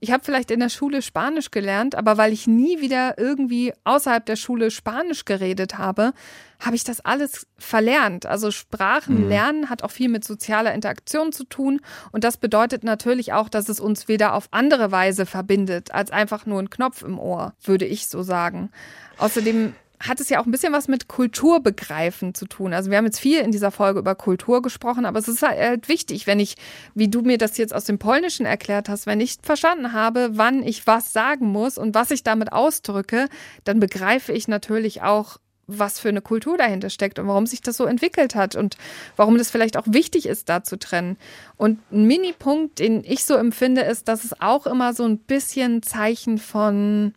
[0.00, 4.24] ich habe vielleicht in der Schule Spanisch gelernt, aber weil ich nie wieder irgendwie außerhalb
[4.24, 6.12] der Schule Spanisch geredet habe,
[6.60, 8.26] habe ich das alles verlernt.
[8.26, 9.28] Also Sprachen mhm.
[9.28, 11.80] lernen hat auch viel mit sozialer Interaktion zu tun.
[12.12, 16.46] Und das bedeutet natürlich auch, dass es uns wieder auf andere Weise verbindet, als einfach
[16.46, 18.70] nur ein Knopf im Ohr, würde ich so sagen.
[19.18, 22.72] Außerdem hat es ja auch ein bisschen was mit Kulturbegreifen zu tun.
[22.72, 25.88] Also wir haben jetzt viel in dieser Folge über Kultur gesprochen, aber es ist halt
[25.88, 26.56] wichtig, wenn ich,
[26.94, 30.62] wie du mir das jetzt aus dem Polnischen erklärt hast, wenn ich verstanden habe, wann
[30.62, 33.28] ich was sagen muss und was ich damit ausdrücke,
[33.64, 35.36] dann begreife ich natürlich auch,
[35.66, 38.76] was für eine Kultur dahinter steckt und warum sich das so entwickelt hat und
[39.16, 41.16] warum das vielleicht auch wichtig ist, da zu trennen.
[41.56, 45.82] Und ein Mini-Punkt, den ich so empfinde, ist, dass es auch immer so ein bisschen
[45.82, 47.14] Zeichen von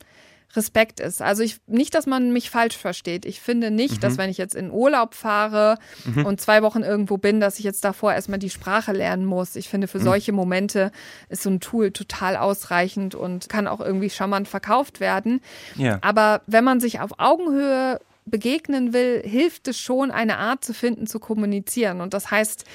[0.56, 1.22] Respekt ist.
[1.22, 3.26] Also ich nicht, dass man mich falsch versteht.
[3.26, 4.00] Ich finde nicht, mhm.
[4.02, 6.26] dass wenn ich jetzt in Urlaub fahre mhm.
[6.26, 9.56] und zwei Wochen irgendwo bin, dass ich jetzt davor erstmal die Sprache lernen muss.
[9.56, 10.04] Ich finde, für mhm.
[10.04, 10.92] solche Momente
[11.30, 15.42] ist so ein Tool total ausreichend und kann auch irgendwie charmant verkauft werden.
[15.76, 15.98] Ja.
[16.02, 21.08] Aber wenn man sich auf Augenhöhe begegnen will, hilft es schon, eine Art zu finden,
[21.08, 22.00] zu kommunizieren.
[22.00, 22.66] Und das heißt,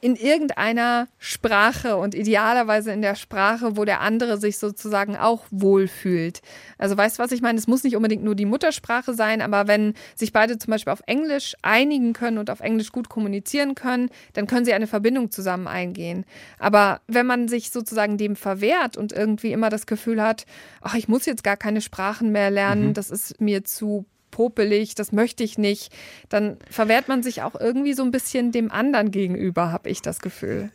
[0.00, 6.42] in irgendeiner Sprache und idealerweise in der Sprache, wo der andere sich sozusagen auch wohlfühlt.
[6.76, 7.58] Also weißt du, was ich meine?
[7.58, 11.02] Es muss nicht unbedingt nur die Muttersprache sein, aber wenn sich beide zum Beispiel auf
[11.06, 15.66] Englisch einigen können und auf Englisch gut kommunizieren können, dann können sie eine Verbindung zusammen
[15.66, 16.26] eingehen.
[16.58, 20.44] Aber wenn man sich sozusagen dem verwehrt und irgendwie immer das Gefühl hat,
[20.82, 22.94] ach, ich muss jetzt gar keine Sprachen mehr lernen, mhm.
[22.94, 24.04] das ist mir zu
[24.36, 25.90] popelig, das möchte ich nicht,
[26.28, 30.20] dann verwehrt man sich auch irgendwie so ein bisschen dem anderen gegenüber, habe ich das
[30.20, 30.70] Gefühl.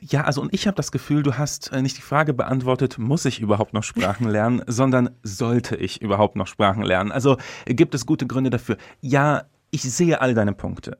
[0.00, 3.24] Ja, also und ich habe das Gefühl, du hast äh, nicht die Frage beantwortet, muss
[3.24, 7.12] ich überhaupt noch Sprachen lernen, sondern sollte ich überhaupt noch Sprachen lernen?
[7.12, 8.78] Also gibt es gute Gründe dafür?
[9.00, 10.98] Ja, ich sehe all deine Punkte.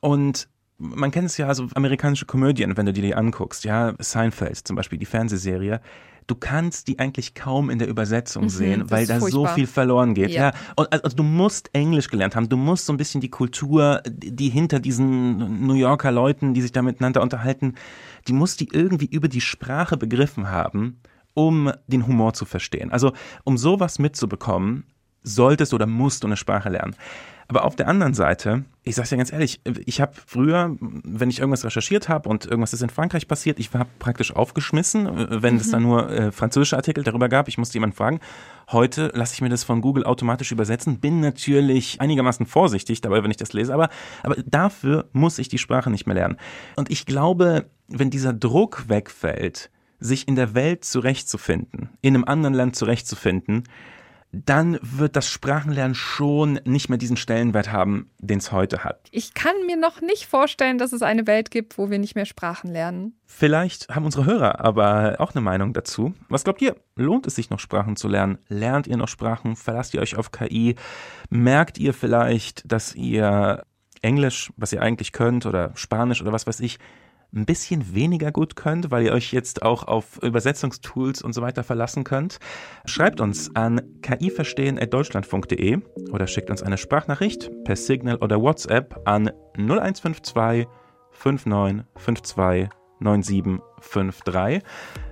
[0.00, 0.48] Und
[0.78, 4.76] man kennt es ja, also amerikanische Komödien, wenn du dir die anguckst, ja, Seinfeld zum
[4.76, 5.80] Beispiel, die Fernsehserie,
[6.26, 10.14] du kannst die eigentlich kaum in der Übersetzung mhm, sehen, weil da so viel verloren
[10.14, 10.30] geht.
[10.30, 10.48] Ja.
[10.48, 10.52] ja.
[10.74, 14.48] Und also du musst Englisch gelernt haben, du musst so ein bisschen die Kultur, die
[14.48, 17.74] hinter diesen New Yorker Leuten, die sich da miteinander unterhalten,
[18.26, 21.00] die musst die irgendwie über die Sprache begriffen haben,
[21.34, 22.90] um den Humor zu verstehen.
[22.90, 23.12] Also
[23.44, 24.84] um sowas mitzubekommen,
[25.22, 26.96] solltest oder musst du eine Sprache lernen.
[27.48, 31.38] Aber auf der anderen Seite, ich sag's ja ganz ehrlich, ich habe früher, wenn ich
[31.38, 35.06] irgendwas recherchiert habe und irgendwas ist in Frankreich passiert, ich habe praktisch aufgeschmissen,
[35.42, 35.60] wenn mhm.
[35.60, 38.20] es da nur äh, französische Artikel darüber gab, ich musste jemanden fragen.
[38.72, 43.30] Heute lasse ich mir das von Google automatisch übersetzen, bin natürlich einigermaßen vorsichtig dabei, wenn
[43.30, 43.90] ich das lese, aber,
[44.24, 46.36] aber dafür muss ich die Sprache nicht mehr lernen.
[46.74, 52.54] Und ich glaube, wenn dieser Druck wegfällt, sich in der Welt zurechtzufinden, in einem anderen
[52.54, 53.64] Land zurechtzufinden,
[54.44, 59.08] dann wird das Sprachenlernen schon nicht mehr diesen Stellenwert haben, den es heute hat.
[59.10, 62.26] Ich kann mir noch nicht vorstellen, dass es eine Welt gibt, wo wir nicht mehr
[62.26, 63.18] Sprachen lernen.
[63.26, 66.14] Vielleicht haben unsere Hörer aber auch eine Meinung dazu.
[66.28, 66.76] Was glaubt ihr?
[66.94, 68.38] Lohnt es sich noch Sprachen zu lernen?
[68.48, 69.56] Lernt ihr noch Sprachen?
[69.56, 70.76] Verlasst ihr euch auf KI?
[71.30, 73.64] Merkt ihr vielleicht, dass ihr
[74.02, 76.78] Englisch, was ihr eigentlich könnt, oder Spanisch oder was weiß ich,
[77.34, 81.64] ein bisschen weniger gut könnt, weil ihr euch jetzt auch auf Übersetzungstools und so weiter
[81.64, 82.38] verlassen könnt,
[82.84, 85.78] schreibt uns an kiverstehen.deutschlandfunk.de
[86.12, 90.66] oder schickt uns eine Sprachnachricht per Signal oder WhatsApp an 0152
[91.10, 94.62] 5952 9753.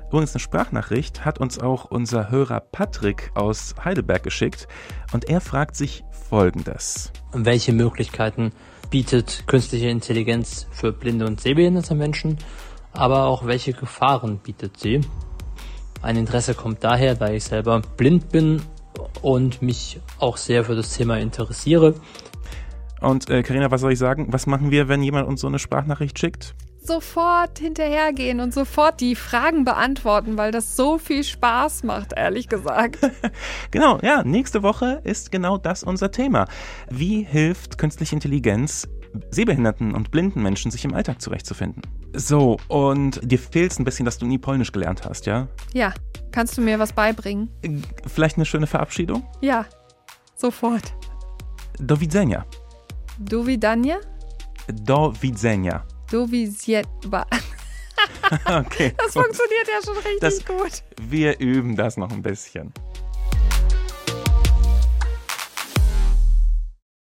[0.09, 4.69] Übrigens eine Sprachnachricht hat uns auch unser Hörer Patrick aus Heidelberg geschickt
[5.13, 7.13] und er fragt sich folgendes.
[7.33, 8.53] Welche Möglichkeiten
[8.95, 12.39] bietet künstliche Intelligenz für blinde und sehbehinderte Menschen,
[12.93, 15.01] aber auch welche Gefahren bietet sie.
[16.01, 18.63] Ein Interesse kommt daher, da ich selber blind bin
[19.21, 21.97] und mich auch sehr für das Thema interessiere.
[23.01, 24.29] Und Karina, äh, was soll ich sagen?
[24.31, 26.55] Was machen wir, wenn jemand uns so eine Sprachnachricht schickt?
[26.87, 32.99] Sofort hinterhergehen und sofort die Fragen beantworten, weil das so viel Spaß macht, ehrlich gesagt.
[33.71, 36.47] genau, ja, nächste Woche ist genau das unser Thema.
[36.91, 38.89] Wie hilft künstliche Intelligenz
[39.31, 41.83] sehbehinderten und blinden Menschen sich im Alltag zurechtzufinden?
[42.15, 45.49] So, und dir fehlt es ein bisschen, dass du nie Polnisch gelernt hast, ja?
[45.73, 45.95] Ja.
[46.33, 47.49] Kannst du mir was beibringen?
[48.07, 49.25] Vielleicht eine schöne Verabschiedung?
[49.41, 49.67] Ja,
[50.35, 50.93] sofort.
[51.79, 52.45] Do widzenia.
[53.19, 53.99] Do widania?
[54.83, 55.85] Do widzenia.
[56.15, 57.27] So wie es jetzt war.
[58.47, 58.95] okay.
[58.97, 59.25] Das gut.
[59.25, 60.85] funktioniert ja schon richtig das, gut.
[61.01, 62.73] Wir üben das noch ein bisschen.